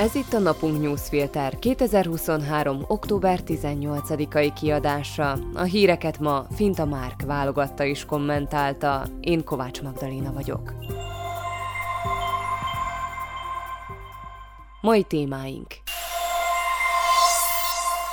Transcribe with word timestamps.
Ez 0.00 0.14
itt 0.14 0.32
a 0.32 0.38
Napunk 0.38 0.80
Newsfilter 0.80 1.58
2023. 1.58 2.84
október 2.86 3.40
18-ai 3.46 4.52
kiadása. 4.60 5.38
A 5.54 5.62
híreket 5.62 6.18
ma 6.18 6.46
Finta 6.54 6.84
Márk 6.84 7.22
válogatta 7.22 7.84
és 7.84 8.04
kommentálta. 8.04 9.06
Én 9.20 9.44
Kovács 9.44 9.82
Magdalena 9.82 10.32
vagyok. 10.32 10.74
Mai 14.80 15.02
témáink 15.02 15.66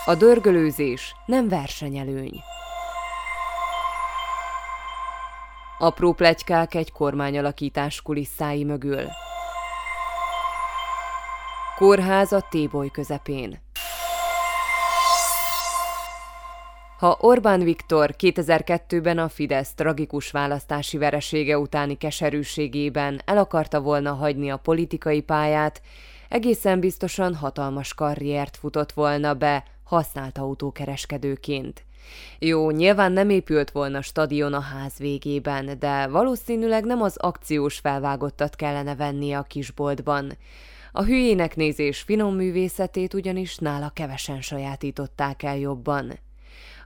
A 0.05 0.15
dörgölőzés 0.15 1.15
nem 1.25 1.47
versenyelőny. 1.47 2.41
Apró 5.77 6.13
plegykák 6.13 6.73
egy 6.73 6.91
kormányalakítás 6.91 8.01
kulisszái 8.01 8.63
mögül. 8.63 9.03
Kórház 11.77 12.31
a 12.31 12.41
Téboly 12.49 12.89
közepén. 12.91 13.59
Ha 16.99 17.17
Orbán 17.19 17.59
Viktor 17.59 18.15
2002-ben 18.17 19.17
a 19.17 19.29
Fidesz 19.29 19.73
tragikus 19.73 20.31
választási 20.31 20.97
veresége 20.97 21.57
utáni 21.57 21.97
keserűségében 21.97 23.21
el 23.25 23.37
akarta 23.37 23.81
volna 23.81 24.13
hagyni 24.13 24.49
a 24.49 24.57
politikai 24.57 25.21
pályát, 25.21 25.81
egészen 26.29 26.79
biztosan 26.79 27.35
hatalmas 27.35 27.93
karriert 27.93 28.57
futott 28.57 28.91
volna 28.91 29.33
be 29.33 29.63
használt 29.83 30.37
autókereskedőként. 30.37 31.85
Jó, 32.39 32.71
nyilván 32.71 33.11
nem 33.11 33.29
épült 33.29 33.71
volna 33.71 34.01
stadion 34.01 34.53
a 34.53 34.59
ház 34.59 34.97
végében, 34.97 35.79
de 35.79 36.07
valószínűleg 36.07 36.85
nem 36.85 37.01
az 37.01 37.17
akciós 37.17 37.79
felvágottat 37.79 38.55
kellene 38.55 38.95
vennie 38.95 39.37
a 39.37 39.43
kisboltban. 39.43 40.37
A 40.97 41.03
hülyének 41.03 41.55
nézés 41.55 42.01
finom 42.01 42.35
művészetét 42.35 43.13
ugyanis 43.13 43.57
nála 43.57 43.89
kevesen 43.89 44.41
sajátították 44.41 45.43
el 45.43 45.57
jobban. 45.57 46.19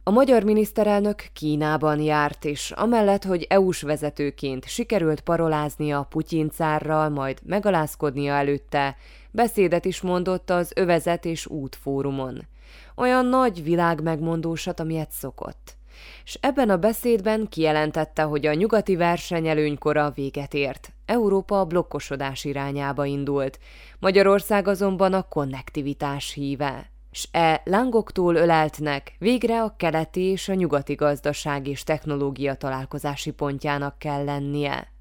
A 0.04 0.12
magyar 0.12 0.44
miniszterelnök 0.44 1.24
Kínában 1.34 2.00
járt, 2.00 2.46
és 2.46 2.72
amellett, 2.72 3.24
hogy 3.24 3.46
EU-s 3.50 3.82
vezetőként 3.82 4.68
sikerült 4.68 5.22
paroláznia 5.22 6.08
Putyin 6.10 6.50
cárral, 6.50 7.10
majd 7.10 7.40
megalázkodnia 7.46 8.34
előtte, 8.34 8.96
beszédet 9.32 9.86
is 9.86 10.02
mondott 10.02 10.50
az 10.50 10.72
övezet 10.76 11.26
és 11.26 11.48
útfórumon. 11.48 12.48
Olyan 12.96 13.26
nagy 13.26 13.64
világ 13.64 14.02
megmondósat, 14.02 14.80
amilyet 14.80 15.12
szokott 15.12 15.80
és 16.26 16.38
ebben 16.42 16.70
a 16.70 16.78
beszédben 16.78 17.48
kijelentette, 17.50 18.22
hogy 18.22 18.46
a 18.46 18.54
nyugati 18.54 18.96
versenyelőnykora 18.96 20.12
véget 20.16 20.54
ért. 20.54 20.94
Európa 21.12 21.60
a 21.60 21.66
blokkosodás 21.66 22.44
irányába 22.44 23.06
indult, 23.06 23.60
Magyarország 24.00 24.68
azonban 24.68 25.14
a 25.14 25.28
konnektivitás 25.28 26.34
híve. 26.34 26.90
S 27.12 27.28
e 27.32 27.62
lángoktól 27.66 28.36
öleltnek 28.36 29.16
végre 29.20 29.62
a 29.62 29.74
keleti 29.78 30.22
és 30.22 30.50
a 30.50 30.54
nyugati 30.54 30.94
gazdaság 30.94 31.68
és 31.68 31.84
technológia 31.84 32.56
találkozási 32.56 33.32
pontjának 33.32 34.00
kell 34.00 34.24
lennie. 34.24 34.92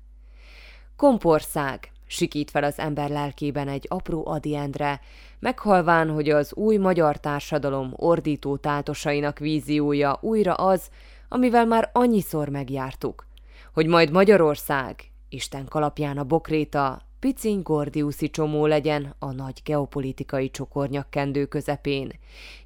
Kompország, 0.97 1.93
sikít 2.07 2.51
fel 2.51 2.65
az 2.65 2.79
ember 2.79 3.11
lelkében 3.11 3.69
egy 3.69 3.87
apró 3.89 4.27
Adi 4.27 4.57
Endre, 4.57 5.01
meghalván, 5.39 6.11
hogy 6.11 6.29
az 6.29 6.55
új 6.55 6.77
magyar 6.77 7.17
társadalom 7.17 7.93
ordító 7.97 8.57
tátosainak 8.57 9.39
víziója 9.39 10.19
újra 10.21 10.55
az, 10.55 10.89
amivel 11.29 11.67
már 11.67 11.91
annyiszor 11.93 12.49
megjártuk, 12.49 13.27
hogy 13.73 13.87
majd 13.87 14.11
Magyarország, 14.11 15.11
Isten 15.33 15.65
kalapján 15.69 16.19
a 16.19 16.25
bokréta, 16.25 17.03
piciny 17.19 17.63
gordiuszi 17.63 18.31
csomó 18.31 18.67
legyen 18.67 19.15
a 19.19 19.33
nagy 19.33 19.61
geopolitikai 19.65 20.51
csokornyakkendő 20.51 21.47
közepén. 21.47 22.13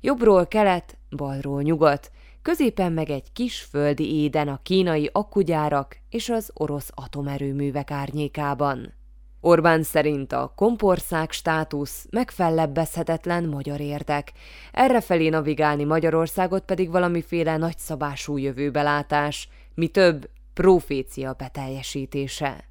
Jobbról 0.01 0.47
kelet, 0.47 0.97
balról 1.17 1.63
nyugat, 1.63 2.11
középen 2.43 2.93
meg 2.93 3.11
egy 3.11 3.33
kis 3.33 3.61
földi 3.61 4.23
éden 4.23 4.49
a 4.49 4.61
kínai 4.63 5.11
akkugyárak 5.13 5.97
és 6.11 6.29
az 6.29 6.51
orosz 6.55 6.91
atomerőművek 6.95 7.91
árnyékában. 7.91 8.93
Orbán 9.41 9.83
szerint 9.83 10.33
a 10.33 10.53
kompország 10.57 11.31
státusz 11.31 12.07
megfellebbezhetetlen 12.11 13.45
magyar 13.45 13.81
érdek, 13.81 14.33
errefelé 14.73 15.29
navigálni 15.29 15.85
Magyarországot 15.85 16.65
pedig 16.65 16.91
valamiféle 16.91 17.57
nagyszabású 17.57 18.37
jövőbelátás, 18.37 19.49
mi 19.75 19.89
több, 19.89 20.29
profécia 20.55 21.33
beteljesítése. 21.33 22.65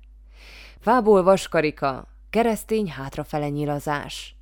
Fából 0.80 1.24
vaskarika, 1.24 2.08
keresztény 2.30 2.90
hátrafele 2.90 3.50
nyilazás. 3.50 4.36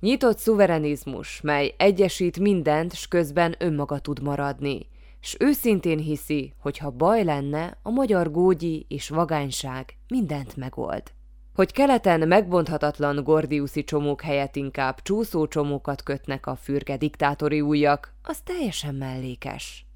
Nyitott 0.00 0.38
szuverenizmus, 0.38 1.40
mely 1.40 1.74
egyesít 1.76 2.38
mindent, 2.38 2.94
s 2.94 3.08
közben 3.08 3.54
önmaga 3.58 3.98
tud 3.98 4.22
maradni, 4.22 4.86
s 5.20 5.36
őszintén 5.38 5.98
hiszi, 5.98 6.52
hogy 6.58 6.78
ha 6.78 6.90
baj 6.90 7.24
lenne, 7.24 7.78
a 7.82 7.90
magyar 7.90 8.30
gógyi 8.30 8.86
és 8.88 9.08
vagányság 9.08 9.96
mindent 10.08 10.56
megold. 10.56 11.02
Hogy 11.54 11.72
keleten 11.72 12.28
megbonthatatlan 12.28 13.22
gordiuszi 13.24 13.84
csomók 13.84 14.20
helyett 14.20 14.56
inkább 14.56 15.02
csúszó 15.02 15.46
csomókat 15.46 16.02
kötnek 16.02 16.46
a 16.46 16.56
fürge 16.56 16.96
diktátori 16.96 17.60
újak, 17.60 18.14
az 18.22 18.40
teljesen 18.40 18.94
mellékes. 18.94 19.87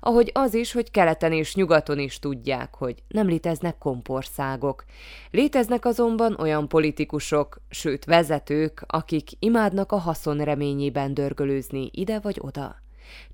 Ahogy 0.00 0.30
az 0.34 0.54
is, 0.54 0.72
hogy 0.72 0.90
keleten 0.90 1.32
és 1.32 1.54
nyugaton 1.54 1.98
is 1.98 2.18
tudják, 2.18 2.74
hogy 2.74 3.02
nem 3.08 3.26
léteznek 3.26 3.78
kompországok. 3.78 4.84
Léteznek 5.30 5.84
azonban 5.84 6.36
olyan 6.38 6.68
politikusok, 6.68 7.60
sőt 7.70 8.04
vezetők, 8.04 8.84
akik 8.86 9.28
imádnak 9.38 9.92
a 9.92 9.98
haszon 9.98 10.38
reményében 10.38 11.14
dörgölőzni 11.14 11.90
ide 11.92 12.18
vagy 12.18 12.36
oda. 12.40 12.82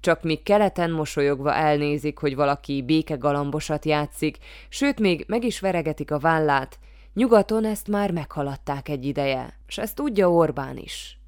Csak 0.00 0.22
míg 0.22 0.42
keleten 0.42 0.90
mosolyogva 0.90 1.54
elnézik, 1.54 2.18
hogy 2.18 2.34
valaki 2.34 2.82
béke 2.82 3.14
galambosat 3.14 3.84
játszik, 3.84 4.38
sőt 4.68 5.00
még 5.00 5.24
meg 5.28 5.44
is 5.44 5.60
veregetik 5.60 6.10
a 6.10 6.18
vállát, 6.18 6.78
Nyugaton 7.14 7.64
ezt 7.64 7.88
már 7.88 8.10
meghaladták 8.10 8.88
egy 8.88 9.04
ideje, 9.04 9.58
és 9.66 9.78
ezt 9.78 9.94
tudja 9.94 10.30
Orbán 10.30 10.76
is. 10.76 11.19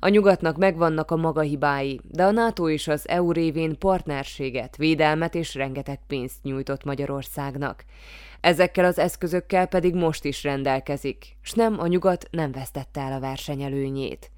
A 0.00 0.08
nyugatnak 0.08 0.56
megvannak 0.56 1.10
a 1.10 1.16
maga 1.16 1.40
hibái, 1.40 2.00
de 2.04 2.24
a 2.24 2.30
NATO 2.30 2.66
is 2.66 2.88
az 2.88 3.08
EU 3.08 3.32
révén 3.32 3.78
partnerséget, 3.78 4.76
védelmet 4.76 5.34
és 5.34 5.54
rengeteg 5.54 6.00
pénzt 6.06 6.42
nyújtott 6.42 6.84
Magyarországnak. 6.84 7.84
Ezekkel 8.40 8.84
az 8.84 8.98
eszközökkel 8.98 9.66
pedig 9.66 9.94
most 9.94 10.24
is 10.24 10.42
rendelkezik, 10.42 11.36
s 11.42 11.52
nem 11.52 11.80
a 11.80 11.86
nyugat 11.86 12.28
nem 12.30 12.52
vesztette 12.52 13.00
el 13.00 13.12
a 13.12 13.20
versenyelőnyét. 13.20 14.30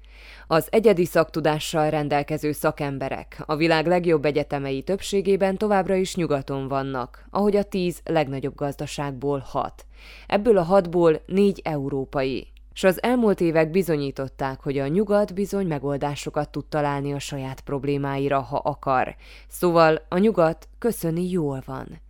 Az 0.47 0.67
egyedi 0.69 1.05
szaktudással 1.05 1.89
rendelkező 1.89 2.51
szakemberek 2.51 3.43
a 3.45 3.55
világ 3.55 3.87
legjobb 3.87 4.25
egyetemei 4.25 4.81
többségében 4.81 5.57
továbbra 5.57 5.95
is 5.95 6.15
nyugaton 6.15 6.67
vannak, 6.67 7.25
ahogy 7.29 7.55
a 7.55 7.63
tíz 7.63 8.01
legnagyobb 8.03 8.55
gazdaságból 8.55 9.39
hat. 9.45 9.85
Ebből 10.27 10.57
a 10.57 10.63
hatból 10.63 11.21
négy 11.25 11.61
európai. 11.63 12.50
S 12.73 12.83
az 12.83 13.03
elmúlt 13.03 13.41
évek 13.41 13.71
bizonyították, 13.71 14.59
hogy 14.59 14.77
a 14.77 14.87
nyugat 14.87 15.33
bizony 15.33 15.67
megoldásokat 15.67 16.49
tud 16.49 16.65
találni 16.65 17.13
a 17.13 17.19
saját 17.19 17.61
problémáira, 17.61 18.39
ha 18.39 18.57
akar. 18.57 19.15
Szóval 19.47 20.05
a 20.09 20.17
nyugat 20.17 20.67
köszöni 20.77 21.29
jól 21.29 21.61
van. 21.65 22.01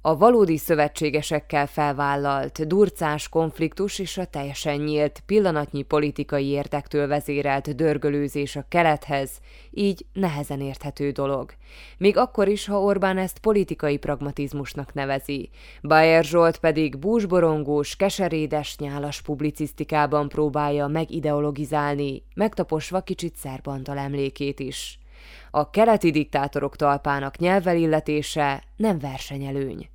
A 0.00 0.16
valódi 0.16 0.56
szövetségesekkel 0.56 1.66
felvállalt, 1.66 2.66
durcás 2.66 3.28
konfliktus 3.28 3.98
és 3.98 4.18
a 4.18 4.24
teljesen 4.24 4.76
nyílt, 4.76 5.22
pillanatnyi 5.26 5.82
politikai 5.82 6.46
értektől 6.46 7.06
vezérelt 7.06 7.76
dörgölőzés 7.76 8.56
a 8.56 8.64
kelethez, 8.68 9.30
így 9.70 10.06
nehezen 10.12 10.60
érthető 10.60 11.10
dolog. 11.10 11.52
Még 11.98 12.16
akkor 12.16 12.48
is, 12.48 12.66
ha 12.66 12.80
Orbán 12.80 13.18
ezt 13.18 13.38
politikai 13.38 13.96
pragmatizmusnak 13.96 14.94
nevezi. 14.94 15.50
Bayer 15.82 16.24
Zsolt 16.24 16.58
pedig 16.58 16.98
búsborongós, 16.98 17.96
keserédes, 17.96 18.78
nyálas 18.78 19.22
publicisztikában 19.22 20.28
próbálja 20.28 20.86
megideologizálni, 20.86 22.22
megtaposva 22.34 23.00
kicsit 23.00 23.36
Szerbantal 23.36 23.98
emlékét 23.98 24.60
is. 24.60 24.98
A 25.50 25.70
keleti 25.70 26.10
diktátorok 26.10 26.76
talpának 26.76 27.36
nyelvelilletése 27.36 28.62
nem 28.76 28.98
versenyelőny. 28.98 29.88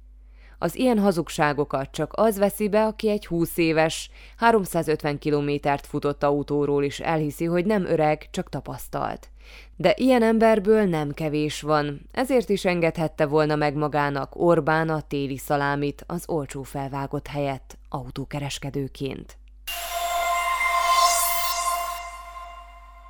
Az 0.61 0.75
ilyen 0.75 0.99
hazugságokat 0.99 1.91
csak 1.91 2.13
az 2.15 2.37
veszi 2.37 2.69
be, 2.69 2.85
aki 2.85 3.09
egy 3.09 3.25
20 3.25 3.57
éves, 3.57 4.09
350 4.37 5.19
kilométert 5.19 5.85
futott 5.85 6.23
autóról 6.23 6.83
is 6.83 6.99
elhiszi, 6.99 7.45
hogy 7.45 7.65
nem 7.65 7.85
öreg, 7.85 8.27
csak 8.31 8.49
tapasztalt. 8.49 9.29
De 9.75 9.93
ilyen 9.97 10.23
emberből 10.23 10.83
nem 10.83 11.11
kevés 11.11 11.61
van, 11.61 12.01
ezért 12.11 12.49
is 12.49 12.65
engedhette 12.65 13.25
volna 13.25 13.55
meg 13.55 13.75
magának 13.75 14.35
Orbán 14.35 14.89
a 14.89 15.01
téli 15.01 15.37
szalámit 15.37 16.03
az 16.07 16.23
olcsó 16.27 16.63
felvágott 16.63 17.27
helyett 17.27 17.77
autókereskedőként. 17.89 19.37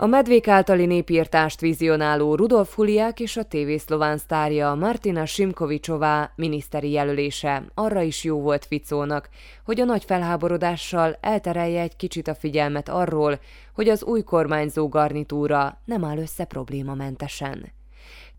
A 0.02 0.06
medvék 0.06 0.48
általi 0.48 0.86
népírtást 0.86 1.60
vizionáló 1.60 2.36
Rudolf 2.36 2.76
Huliák 2.76 3.20
és 3.20 3.38
a 3.38 3.46
TV 3.46 3.76
szlován 3.78 4.18
sztárja 4.18 4.74
Martina 4.74 5.26
Simkovicsová 5.26 6.32
miniszteri 6.36 6.92
jelölése 6.92 7.64
arra 7.74 8.02
is 8.02 8.24
jó 8.24 8.42
volt 8.42 8.66
Ficónak, 8.66 9.30
hogy 9.66 9.80
a 9.80 9.86
nagy 9.86 10.04
felháborodással 10.04 11.18
elterelje 11.22 11.82
egy 11.82 11.96
kicsit 11.96 12.28
a 12.28 12.36
figyelmet 12.36 12.90
arról, 12.90 13.40
hogy 13.74 13.90
az 13.90 14.04
új 14.04 14.22
kormányzó 14.22 14.88
garnitúra 14.90 15.82
nem 15.86 16.04
áll 16.04 16.18
össze 16.18 16.46
problémamentesen. 16.46 17.72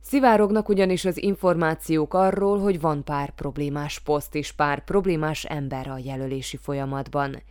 Szivárognak 0.03 0.69
ugyanis 0.69 1.05
az 1.05 1.23
információk 1.23 2.15
arról, 2.15 2.59
hogy 2.59 2.81
van 2.81 3.05
pár 3.05 3.31
problémás 3.31 3.99
poszt 3.99 4.35
és 4.35 4.53
pár 4.53 4.85
problémás 4.85 5.45
ember 5.45 5.89
a 5.89 5.99
jelölési 6.05 6.57
folyamatban. 6.57 7.43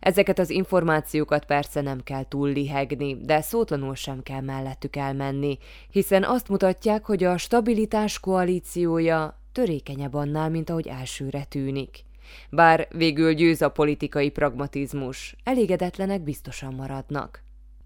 Ezeket 0.00 0.38
az 0.38 0.50
információkat 0.50 1.44
persze 1.44 1.80
nem 1.80 2.02
kell 2.02 2.24
túl 2.28 2.48
lihegni, 2.48 3.16
de 3.16 3.40
szótlanul 3.40 3.94
sem 3.94 4.22
kell 4.22 4.40
mellettük 4.40 4.96
elmenni, 4.96 5.58
hiszen 5.90 6.24
azt 6.24 6.48
mutatják, 6.48 7.04
hogy 7.04 7.24
a 7.24 7.36
stabilitás 7.36 8.20
koalíciója 8.20 9.40
törékenyebb 9.52 10.14
annál, 10.14 10.50
mint 10.50 10.70
ahogy 10.70 10.86
elsőre 10.86 11.44
tűnik. 11.44 12.04
Bár 12.50 12.88
végül 12.90 13.32
győz 13.32 13.62
a 13.62 13.68
politikai 13.68 14.30
pragmatizmus, 14.30 15.36
elégedetlenek 15.44 16.20
biztosan 16.22 16.74
maradnak. 16.74 17.42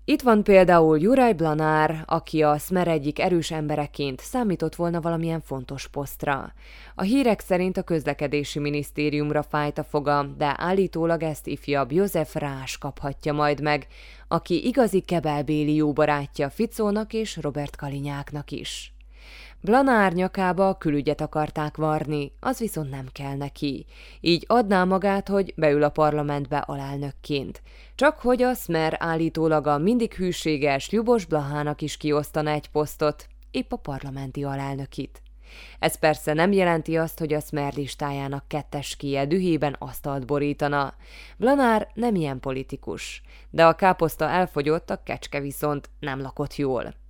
Itt 0.06 0.22
van 0.22 0.42
például 0.42 1.00
Juraj 1.00 1.32
Blanár, 1.32 2.04
aki 2.06 2.42
a 2.42 2.58
Smer 2.58 2.88
egyik 2.88 3.18
erős 3.18 3.50
embereként 3.50 4.20
számított 4.20 4.74
volna 4.74 5.00
valamilyen 5.00 5.40
fontos 5.40 5.88
posztra. 5.88 6.52
A 6.94 7.02
hírek 7.02 7.40
szerint 7.40 7.76
a 7.76 7.82
közlekedési 7.82 8.58
minisztériumra 8.58 9.42
fájt 9.42 9.78
a 9.78 9.84
foga, 9.84 10.22
de 10.36 10.54
állítólag 10.58 11.22
ezt 11.22 11.46
ifjabb 11.46 11.92
József 11.92 12.34
Rás 12.34 12.78
kaphatja 12.78 13.32
majd 13.32 13.60
meg, 13.60 13.86
aki 14.28 14.66
igazi 14.66 15.00
kebelbéli 15.00 15.74
jó 15.74 15.92
barátja 15.92 16.50
Ficónak 16.50 17.12
és 17.12 17.38
Robert 17.40 17.76
Kalinyáknak 17.76 18.50
is. 18.50 18.93
Blanár 19.64 20.12
nyakába 20.12 20.68
a 20.68 20.78
külügyet 20.78 21.20
akarták 21.20 21.76
varni, 21.76 22.32
az 22.40 22.58
viszont 22.58 22.90
nem 22.90 23.06
kell 23.12 23.36
neki. 23.36 23.86
Így 24.20 24.44
adná 24.48 24.84
magát, 24.84 25.28
hogy 25.28 25.52
beül 25.56 25.82
a 25.82 25.88
parlamentbe 25.88 26.58
alelnökként. 26.58 27.62
Csak 27.94 28.18
hogy 28.18 28.42
a 28.42 28.54
Smer 28.54 28.96
állítólag 28.98 29.66
a 29.66 29.78
mindig 29.78 30.14
hűséges 30.14 30.92
Jubos 30.92 31.24
Blahának 31.24 31.80
is 31.80 31.96
kiosztana 31.96 32.50
egy 32.50 32.70
posztot, 32.70 33.26
épp 33.50 33.72
a 33.72 33.76
parlamenti 33.76 34.44
alelnökit. 34.44 35.22
Ez 35.78 35.98
persze 35.98 36.32
nem 36.32 36.52
jelenti 36.52 36.96
azt, 36.96 37.18
hogy 37.18 37.32
a 37.32 37.40
Smer 37.40 37.74
listájának 37.74 38.44
kettes 38.48 38.96
kie 38.96 39.26
dühében 39.26 39.76
asztalt 39.78 40.26
borítana. 40.26 40.94
Blanár 41.36 41.88
nem 41.94 42.14
ilyen 42.14 42.40
politikus, 42.40 43.22
de 43.50 43.66
a 43.66 43.74
káposzta 43.74 44.28
elfogyott, 44.28 44.90
a 44.90 45.02
kecske 45.02 45.40
viszont 45.40 45.90
nem 46.00 46.20
lakott 46.20 46.56
jól. 46.56 47.02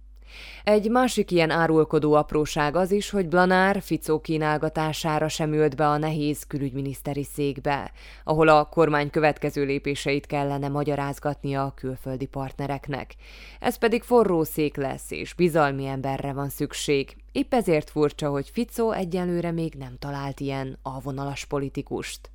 Egy 0.64 0.90
másik 0.90 1.30
ilyen 1.30 1.50
árulkodó 1.50 2.12
apróság 2.12 2.76
az 2.76 2.90
is, 2.90 3.10
hogy 3.10 3.28
Blanár 3.28 3.82
Ficó 3.82 4.20
kínálgatására 4.20 5.28
sem 5.28 5.52
ült 5.52 5.76
be 5.76 5.88
a 5.88 5.96
nehéz 5.96 6.44
külügyminiszteri 6.46 7.24
székbe, 7.24 7.92
ahol 8.24 8.48
a 8.48 8.64
kormány 8.64 9.10
következő 9.10 9.64
lépéseit 9.64 10.26
kellene 10.26 10.68
magyarázgatnia 10.68 11.64
a 11.64 11.74
külföldi 11.74 12.26
partnereknek. 12.26 13.14
Ez 13.60 13.76
pedig 13.76 14.02
forró 14.02 14.44
szék 14.44 14.76
lesz, 14.76 15.10
és 15.10 15.34
bizalmi 15.34 15.86
emberre 15.86 16.32
van 16.32 16.48
szükség. 16.48 17.16
Épp 17.32 17.54
ezért 17.54 17.90
furcsa, 17.90 18.28
hogy 18.30 18.50
Ficó 18.52 18.92
egyelőre 18.92 19.50
még 19.50 19.74
nem 19.74 19.96
talált 19.98 20.40
ilyen 20.40 20.78
alvonalas 20.82 21.44
politikust. 21.44 22.33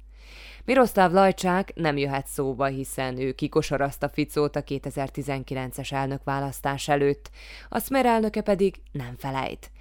Miroszláv 0.66 1.12
Lajcsák 1.12 1.72
nem 1.76 1.98
jöhet 1.98 2.28
szóba, 2.28 2.66
hiszen 2.66 3.18
ő 3.18 3.31
kikosarazta 3.31 4.10
Ficót 4.10 4.56
a 4.56 4.64
2019-es 4.64 5.92
elnökválasztás 5.92 6.88
előtt, 6.88 7.30
a 7.70 7.80
Smer 7.80 8.06
elnöke 8.06 8.42
pedig 8.42 8.76
nem 8.92 9.16
felejt. 9.18 9.72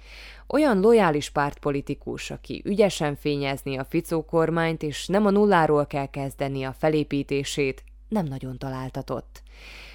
Olyan 0.47 0.79
lojális 0.79 1.29
pártpolitikus, 1.29 2.31
aki 2.31 2.61
ügyesen 2.65 3.15
fényezni 3.15 3.77
a 3.77 3.83
Ficó 3.83 4.25
kormányt, 4.25 4.83
és 4.83 5.07
nem 5.07 5.25
a 5.25 5.29
nulláról 5.29 5.85
kell 5.85 6.09
kezdeni 6.09 6.63
a 6.63 6.75
felépítését, 6.79 7.83
nem 8.07 8.25
nagyon 8.25 8.57
találtatott. 8.57 9.43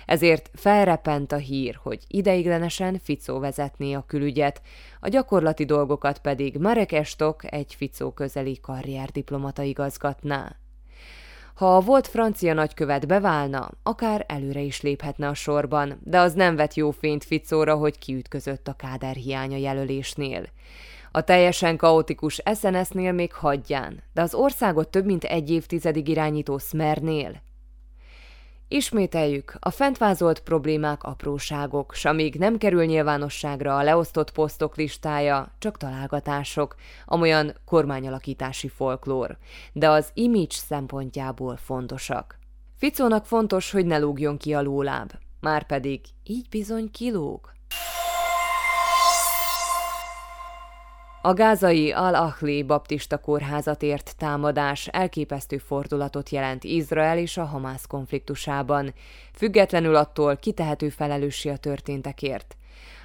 Ezért 0.06 0.50
felrepent 0.54 1.32
a 1.32 1.36
hír, 1.36 1.78
hogy 1.82 2.04
ideiglenesen 2.08 2.98
Ficó 3.02 3.38
vezetné 3.38 3.92
a 3.92 4.04
külügyet, 4.06 4.60
a 5.00 5.08
gyakorlati 5.08 5.64
dolgokat 5.64 6.18
pedig 6.18 6.56
Marek 6.56 6.92
Estok, 6.92 7.52
egy 7.52 7.74
Ficó 7.74 8.10
közeli 8.10 8.58
karrierdiplomata 8.60 9.62
igazgatná. 9.62 10.56
Ha 11.54 11.76
a 11.76 11.80
volt 11.80 12.06
francia 12.06 12.54
nagykövet 12.54 13.06
beválna, 13.06 13.70
akár 13.82 14.24
előre 14.28 14.60
is 14.60 14.80
léphetne 14.80 15.28
a 15.28 15.34
sorban, 15.34 16.00
de 16.02 16.18
az 16.18 16.32
nem 16.32 16.56
vet 16.56 16.74
jó 16.74 16.90
fényt 16.90 17.24
Ficóra, 17.24 17.74
hogy 17.74 17.98
kiütközött 17.98 18.68
a 18.68 18.72
káder 18.72 19.14
hiánya 19.14 19.56
jelölésnél. 19.56 20.42
A 21.10 21.20
teljesen 21.20 21.76
kaotikus 21.76 22.42
SNS-nél 22.54 23.12
még 23.12 23.32
hagyján, 23.32 24.02
de 24.12 24.22
az 24.22 24.34
országot 24.34 24.88
több 24.88 25.04
mint 25.04 25.24
egy 25.24 25.50
évtizedig 25.50 26.08
irányító 26.08 26.58
Smernél 26.58 27.42
Ismételjük, 28.68 29.56
a 29.60 29.70
fent 29.70 29.98
vázolt 29.98 30.40
problémák 30.40 31.02
apróságok, 31.02 31.94
s 31.94 32.04
amíg 32.04 32.34
nem 32.34 32.58
kerül 32.58 32.84
nyilvánosságra 32.84 33.76
a 33.76 33.82
leosztott 33.82 34.32
posztok 34.32 34.76
listája, 34.76 35.54
csak 35.58 35.76
találgatások, 35.76 36.74
amolyan 37.04 37.54
kormányalakítási 37.64 38.68
folklór, 38.68 39.36
de 39.72 39.88
az 39.88 40.10
image 40.14 40.46
szempontjából 40.50 41.56
fontosak. 41.56 42.38
Ficónak 42.76 43.26
fontos, 43.26 43.70
hogy 43.70 43.86
ne 43.86 43.98
lógjon 43.98 44.36
ki 44.36 44.54
a 44.54 44.62
lóláb, 44.62 45.12
márpedig 45.40 46.00
így 46.22 46.48
bizony 46.48 46.90
kilóg. 46.90 47.52
A 51.26 51.32
gázai 51.32 51.92
Al-Ahli 51.92 52.62
baptista 52.62 53.18
kórházat 53.18 53.82
ért 53.82 54.14
támadás 54.18 54.86
elképesztő 54.86 55.58
fordulatot 55.58 56.28
jelent 56.28 56.64
Izrael 56.64 57.18
és 57.18 57.36
a 57.36 57.44
Hamász 57.44 57.86
konfliktusában, 57.86 58.94
függetlenül 59.32 59.94
attól, 59.96 60.36
ki 60.36 60.52
tehető 60.52 60.88
felelőssé 60.88 61.48
a 61.50 61.56
történtekért. 61.56 62.56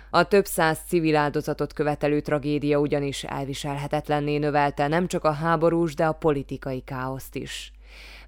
A 0.09 0.23
több 0.23 0.45
száz 0.45 0.79
civil 0.87 1.15
áldozatot 1.15 1.73
követelő 1.73 2.19
tragédia 2.19 2.79
ugyanis 2.79 3.23
elviselhetetlenné 3.23 4.37
növelte 4.37 4.87
nem 4.87 5.07
csak 5.07 5.23
a 5.23 5.31
háborús, 5.31 5.95
de 5.95 6.05
a 6.05 6.13
politikai 6.13 6.79
káoszt 6.79 7.35
is. 7.35 7.71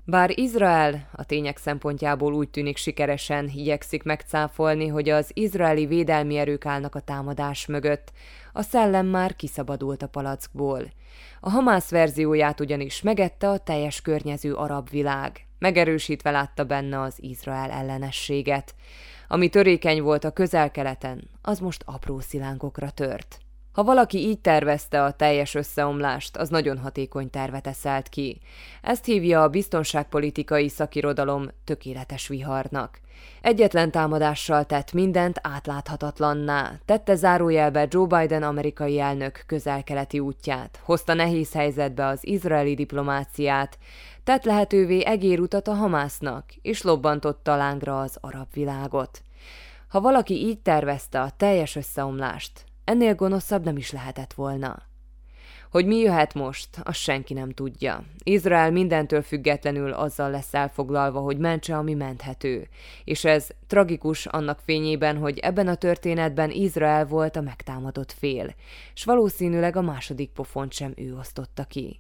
Bár 0.06 0.40
Izrael 0.40 1.08
a 1.12 1.24
tények 1.24 1.58
szempontjából 1.58 2.34
úgy 2.34 2.50
tűnik 2.50 2.78
sikeresen 2.78 3.50
igyekszik 3.54 4.04
megcáfolni, 4.04 4.88
hogy 4.88 5.10
az 5.10 5.32
izraeli 5.34 5.86
védelmi 5.86 6.38
erők 6.38 6.66
állnak 6.66 6.96
a 6.96 7.00
támadás 7.00 7.66
mögött, 7.66 8.12
a 8.54 8.62
szellem 8.62 9.06
már 9.06 9.36
kiszabadult 9.36 10.02
a 10.02 10.08
palackból. 10.08 10.92
A 11.40 11.50
Hamász 11.50 11.90
verzióját 11.90 12.60
ugyanis 12.60 13.02
megette 13.02 13.50
a 13.50 13.58
teljes 13.58 14.02
környező 14.02 14.54
arab 14.54 14.90
világ, 14.90 15.48
megerősítve 15.60 16.32
látta 16.32 16.64
benne 16.64 17.02
az 17.02 17.16
Izrael 17.18 17.72
ellenességet. 17.72 18.76
Ami 19.28 19.50
törékeny 19.50 20.02
volt 20.02 20.24
a 20.24 20.32
közel-keleten, 20.32 21.30
az 21.42 21.60
most 21.60 21.84
apró 21.86 22.20
szilánkokra 22.20 22.90
tört. 22.90 23.40
Ha 23.72 23.84
valaki 23.84 24.18
így 24.18 24.40
tervezte 24.40 25.04
a 25.04 25.12
teljes 25.12 25.56
összeomlást, 25.56 26.38
az 26.38 26.50
nagyon 26.50 26.78
hatékony 26.78 27.30
tervet 27.30 27.68
eszelt 27.68 28.10
ki. 28.10 28.42
Ezt 28.82 29.06
hívja 29.06 29.42
a 29.42 29.50
biztonságpolitikai 29.50 30.70
szakirodalom 30.70 31.48
tökéletes 31.64 32.28
viharnak. 32.28 33.00
Egyetlen 33.42 33.92
támadással 33.92 34.66
tett 34.66 34.94
mindent 34.94 35.40
átláthatatlanná, 35.44 36.80
tette 36.86 37.16
zárójelbe 37.16 37.88
Joe 37.90 38.06
Biden 38.06 38.44
amerikai 38.44 39.00
elnök 39.00 39.44
közel-keleti 39.46 40.20
útját, 40.20 40.80
hozta 40.84 41.14
nehéz 41.14 41.54
helyzetbe 41.54 42.06
az 42.06 42.28
izraeli 42.28 42.74
diplomáciát, 42.74 43.78
tett 44.24 44.44
lehetővé 44.44 45.06
egérutat 45.06 45.68
a 45.68 45.74
Hamásznak, 45.74 46.46
és 46.62 46.82
lobbantotta 46.82 47.56
lángra 47.56 48.00
az 48.00 48.18
arab 48.22 48.48
világot. 48.54 49.22
Ha 49.88 50.02
valaki 50.02 50.34
így 50.34 50.60
tervezte 50.60 51.22
a 51.22 51.32
teljes 51.38 51.76
összeomlást, 51.76 52.66
Ennél 52.84 53.16
gonoszabb 53.16 53.64
nem 53.64 53.78
is 53.78 53.92
lehetett 53.92 54.34
volna. 54.34 54.90
Hogy 55.72 55.86
mi 55.86 55.96
jöhet 55.98 56.34
most, 56.34 56.70
azt 56.84 57.00
senki 57.00 57.34
nem 57.34 57.52
tudja. 57.52 58.04
Izrael 58.24 58.72
mindentől 58.72 59.22
függetlenül 59.22 59.92
azzal 59.92 60.30
lesz 60.30 60.54
elfoglalva, 60.54 61.20
hogy 61.20 61.38
mentse, 61.38 61.78
ami 61.78 61.94
menthető. 61.94 62.68
És 63.04 63.26
ez 63.26 63.50
tragikus 63.68 64.26
annak 64.26 64.60
fényében, 64.60 65.18
hogy 65.18 65.38
ebben 65.38 65.68
a 65.68 65.76
történetben 65.76 66.52
Izrael 66.52 67.06
volt 67.06 67.36
a 67.36 67.42
megtámadott 67.42 68.12
fél, 68.12 68.56
és 68.94 69.06
valószínűleg 69.06 69.76
a 69.76 69.82
második 69.82 70.30
pofont 70.30 70.74
sem 70.74 70.94
ő 70.96 71.16
osztotta 71.16 71.64
ki. 71.64 72.00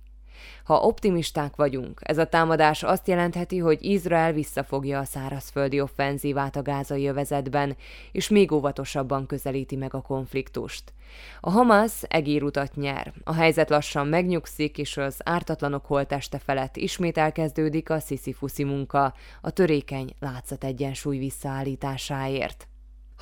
Ha 0.63 0.79
optimisták 0.79 1.55
vagyunk, 1.55 1.99
ez 2.03 2.17
a 2.17 2.27
támadás 2.27 2.83
azt 2.83 3.07
jelentheti, 3.07 3.57
hogy 3.57 3.83
Izrael 3.83 4.33
visszafogja 4.33 4.99
a 4.99 5.03
szárazföldi 5.03 5.81
offenzívát 5.81 6.55
a 6.55 6.61
gázai 6.61 7.07
övezetben, 7.07 7.75
és 8.11 8.29
még 8.29 8.51
óvatosabban 8.51 9.25
közelíti 9.25 9.75
meg 9.75 9.93
a 9.93 10.01
konfliktust. 10.01 10.93
A 11.39 11.49
Hamas 11.49 11.91
egérutat 12.01 12.75
nyer, 12.75 13.13
a 13.23 13.33
helyzet 13.33 13.69
lassan 13.69 14.07
megnyugszik, 14.07 14.77
és 14.77 14.97
az 14.97 15.19
ártatlanok 15.23 15.85
holteste 15.85 16.39
felett 16.39 16.77
ismét 16.77 17.17
elkezdődik 17.17 17.89
a 17.89 17.99
sziszifuszi 17.99 18.63
munka, 18.63 19.13
a 19.41 19.49
törékeny 19.49 20.13
látszat 20.19 20.63
egyensúly 20.63 21.17
visszaállításáért. 21.17 22.65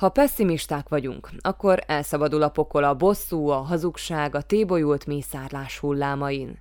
Ha 0.00 0.08
pessimisták 0.08 0.88
vagyunk, 0.88 1.30
akkor 1.40 1.82
elszabadul 1.86 2.42
a 2.42 2.48
pokol 2.48 2.84
a 2.84 2.94
bosszú, 2.94 3.48
a 3.48 3.56
hazugság, 3.56 4.34
a 4.34 4.42
tébolyult 4.42 5.06
mészárlás 5.06 5.78
hullámain. 5.78 6.58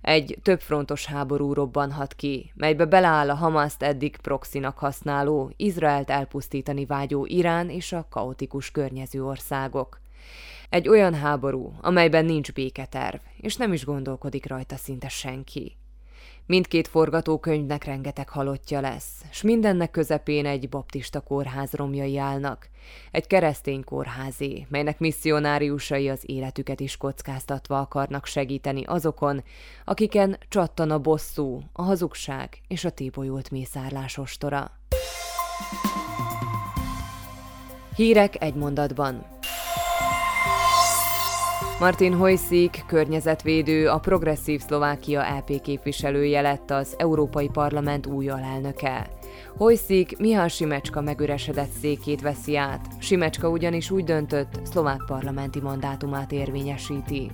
Egy 0.00 0.38
többfrontos 0.42 1.06
háború 1.06 1.52
robbanhat 1.52 2.14
ki, 2.14 2.52
melybe 2.54 2.84
beleáll 2.84 3.30
a 3.30 3.34
Hamaszt 3.34 3.82
eddig 3.82 4.16
proxinak 4.16 4.78
használó, 4.78 5.52
Izraelt 5.56 6.10
elpusztítani 6.10 6.86
vágyó 6.86 7.26
Irán 7.26 7.70
és 7.70 7.92
a 7.92 8.06
kaotikus 8.10 8.70
környező 8.70 9.24
országok. 9.24 10.00
Egy 10.68 10.88
olyan 10.88 11.14
háború, 11.14 11.72
amelyben 11.80 12.24
nincs 12.24 12.52
béketerv, 12.52 13.20
és 13.36 13.56
nem 13.56 13.72
is 13.72 13.84
gondolkodik 13.84 14.46
rajta 14.46 14.76
szinte 14.76 15.08
senki. 15.08 15.76
Mindkét 16.46 16.88
forgatókönyvnek 16.88 17.84
rengeteg 17.84 18.28
halottja 18.28 18.80
lesz, 18.80 19.24
s 19.30 19.42
mindennek 19.42 19.90
közepén 19.90 20.46
egy 20.46 20.68
baptista 20.68 21.20
kórház 21.20 21.72
romjai 21.72 22.18
állnak. 22.18 22.68
Egy 23.10 23.26
keresztény 23.26 23.84
kórházé, 23.84 24.66
melynek 24.68 24.98
misszionáriusai 24.98 26.08
az 26.08 26.22
életüket 26.26 26.80
is 26.80 26.96
kockáztatva 26.96 27.78
akarnak 27.78 28.26
segíteni 28.26 28.84
azokon, 28.84 29.44
akiken 29.84 30.38
csattan 30.48 30.90
a 30.90 30.98
bosszú, 30.98 31.62
a 31.72 31.82
hazugság 31.82 32.60
és 32.68 32.84
a 32.84 32.90
tébolyult 32.90 33.50
mészárlás 33.50 34.18
ostora. 34.18 34.70
Hírek 37.96 38.42
egy 38.42 38.54
mondatban. 38.54 39.26
Martin 41.78 42.14
Hojszik, 42.14 42.84
környezetvédő, 42.86 43.88
a 43.88 43.98
progresszív 43.98 44.60
Szlovákia 44.60 45.36
LP 45.38 45.60
képviselője 45.60 46.40
lett 46.40 46.70
az 46.70 46.94
Európai 46.98 47.48
Parlament 47.48 48.06
új 48.06 48.28
alelnöke. 48.28 49.08
Hojszik 49.56 50.18
Mihály 50.18 50.48
Simecska 50.48 51.00
megüresedett 51.00 51.70
székét 51.80 52.20
veszi 52.20 52.56
át. 52.56 52.86
Simecska 52.98 53.48
ugyanis 53.48 53.90
úgy 53.90 54.04
döntött, 54.04 54.60
szlovák 54.62 55.00
parlamenti 55.06 55.60
mandátumát 55.60 56.32
érvényesíti. 56.32 57.30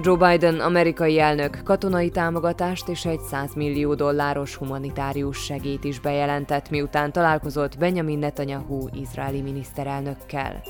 Joe 0.00 0.16
Biden 0.16 0.60
amerikai 0.60 1.18
elnök 1.18 1.60
katonai 1.64 2.10
támogatást 2.10 2.88
és 2.88 3.04
egy 3.04 3.20
100 3.20 3.54
millió 3.54 3.94
dolláros 3.94 4.54
humanitárius 4.54 5.44
segét 5.44 5.84
is 5.84 6.00
bejelentett, 6.00 6.70
miután 6.70 7.12
találkozott 7.12 7.78
Benjamin 7.78 8.18
Netanyahu 8.18 8.88
izraeli 8.92 9.40
miniszterelnökkel. 9.40 10.62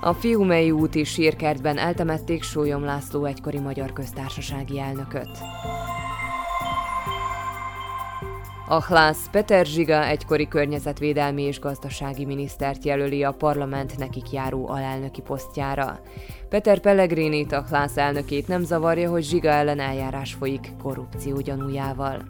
A 0.00 0.12
Fiumei 0.12 0.70
úti 0.70 1.04
sírkertben 1.04 1.78
eltemették 1.78 2.42
Sólyom 2.42 2.84
László 2.84 3.24
egykori 3.24 3.58
magyar 3.58 3.92
köztársasági 3.92 4.78
elnököt. 4.78 5.38
A 8.70 8.84
Hlász 8.84 9.30
Peter 9.30 9.66
Zsiga 9.66 10.04
egykori 10.04 10.48
környezetvédelmi 10.48 11.42
és 11.42 11.60
gazdasági 11.60 12.24
minisztert 12.24 12.84
jelöli 12.84 13.24
a 13.24 13.32
parlament 13.32 13.98
nekik 13.98 14.32
járó 14.32 14.68
alelnöki 14.68 15.20
posztjára. 15.20 16.00
Peter 16.48 16.78
Pellegrini 16.78 17.46
a 17.50 17.64
Hlász 17.68 17.96
elnökét 17.96 18.48
nem 18.48 18.64
zavarja, 18.64 19.10
hogy 19.10 19.24
Zsiga 19.24 19.48
ellen 19.48 19.80
eljárás 19.80 20.34
folyik 20.34 20.72
korrupció 20.82 21.40
gyanújával. 21.40 22.22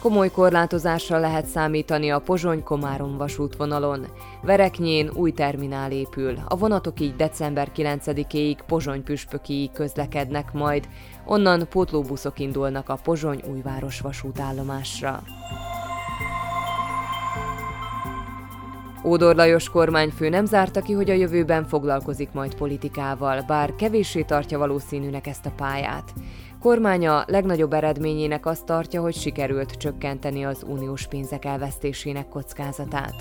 Komoly 0.00 0.30
korlátozásra 0.30 1.18
lehet 1.18 1.46
számítani 1.46 2.10
a 2.10 2.18
Pozsony-Komárom 2.18 3.16
vasútvonalon. 3.16 4.06
Vereknyén 4.42 5.10
új 5.14 5.32
terminál 5.32 5.92
épül, 5.92 6.34
a 6.48 6.56
vonatok 6.56 7.00
így 7.00 7.16
december 7.16 7.70
9-éig 7.76 8.58
Pozsony-Püspökiig 8.66 9.72
közlekednek 9.72 10.52
majd, 10.52 10.88
onnan 11.24 11.68
pótlóbuszok 11.68 12.38
indulnak 12.38 12.88
a 12.88 12.98
Pozsony-Újváros 13.02 14.00
vasútállomásra. 14.00 15.22
Ódor 19.04 19.36
Lajos 19.36 19.68
kormányfő 19.68 20.28
nem 20.28 20.44
zárta 20.44 20.80
ki, 20.80 20.92
hogy 20.92 21.10
a 21.10 21.14
jövőben 21.14 21.64
foglalkozik 21.64 22.32
majd 22.32 22.54
politikával, 22.54 23.42
bár 23.46 23.74
kevéssé 23.76 24.22
tartja 24.22 24.58
valószínűnek 24.58 25.26
ezt 25.26 25.46
a 25.46 25.52
pályát. 25.56 26.12
Kormánya 26.66 27.24
legnagyobb 27.26 27.72
eredményének 27.72 28.46
azt 28.46 28.64
tartja, 28.64 29.00
hogy 29.00 29.14
sikerült 29.14 29.70
csökkenteni 29.72 30.44
az 30.44 30.64
uniós 30.68 31.06
pénzek 31.06 31.44
elvesztésének 31.44 32.28
kockázatát. 32.28 33.14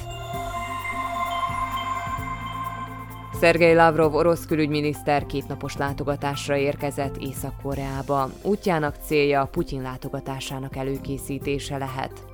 Szergei 3.40 3.74
Lavrov 3.74 4.16
orosz 4.16 4.46
külügyminiszter 4.46 5.26
kétnapos 5.26 5.78
látogatásra 5.78 6.58
érkezett 6.58 7.18
Észak-Koreába. 7.18 8.30
Útjának 8.42 8.96
célja 9.06 9.48
Putyin 9.52 9.82
látogatásának 9.82 10.76
előkészítése 10.76 11.78
lehet. 11.78 12.26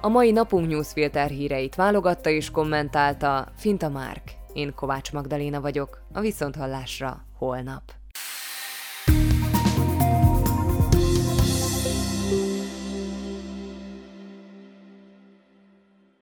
A 0.00 0.08
mai 0.08 0.30
napunk 0.30 0.68
newsfilter 0.68 1.30
híreit 1.30 1.74
válogatta 1.74 2.30
és 2.30 2.50
kommentálta 2.50 3.48
Finta 3.56 3.88
Márk. 3.88 4.22
Én 4.52 4.74
Kovács 4.74 5.12
Magdaléna 5.12 5.60
vagyok, 5.60 6.00
a 6.12 6.20
Viszonthallásra 6.20 7.25
holnap. 7.40 7.92